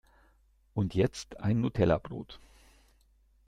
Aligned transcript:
Und 0.73 0.95
jetzt 0.95 1.39
ein 1.41 1.61
Nutellabrot! 1.61 2.39